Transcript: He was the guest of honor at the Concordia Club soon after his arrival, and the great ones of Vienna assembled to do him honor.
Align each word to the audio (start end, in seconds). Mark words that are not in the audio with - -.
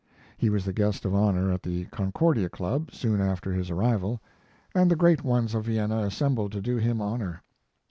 He 0.35 0.49
was 0.49 0.65
the 0.65 0.73
guest 0.73 1.05
of 1.05 1.13
honor 1.13 1.51
at 1.53 1.61
the 1.61 1.85
Concordia 1.91 2.49
Club 2.49 2.89
soon 2.91 3.21
after 3.21 3.53
his 3.53 3.69
arrival, 3.69 4.19
and 4.73 4.89
the 4.89 4.95
great 4.95 5.23
ones 5.23 5.53
of 5.53 5.65
Vienna 5.65 5.99
assembled 5.99 6.53
to 6.53 6.59
do 6.61 6.77
him 6.77 6.99
honor. 7.03 7.43